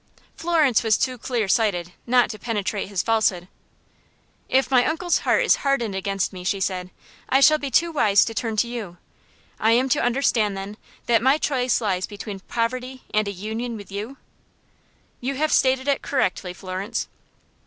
Florence 0.35 0.81
was 0.81 0.97
too 0.97 1.15
clear 1.15 1.47
sighted 1.47 1.93
not 2.07 2.27
to 2.31 2.39
penetrate 2.39 2.89
his 2.89 3.03
falsehood. 3.03 3.47
"If 4.49 4.71
my 4.71 4.83
uncle's 4.83 5.19
heart 5.19 5.43
is 5.43 5.57
hardened 5.57 5.93
against 5.93 6.33
me," 6.33 6.43
she 6.43 6.59
said, 6.59 6.89
"I 7.29 7.39
shall 7.39 7.59
be 7.59 7.69
too 7.69 7.91
wise 7.91 8.25
to 8.25 8.33
turn 8.33 8.57
to 8.57 8.67
you. 8.67 8.97
I 9.59 9.73
am 9.73 9.89
to 9.89 10.01
understand, 10.01 10.57
then, 10.57 10.77
that 11.05 11.21
my 11.21 11.37
choice 11.37 11.79
lies 11.81 12.07
between 12.07 12.39
poverty 12.39 13.03
and 13.13 13.27
a 13.27 13.31
union 13.31 13.77
with 13.77 13.91
you?" 13.91 14.17
"You 15.19 15.35
have 15.35 15.51
stated 15.53 15.87
it 15.87 16.01
correctly, 16.01 16.51
Florence." 16.53 17.07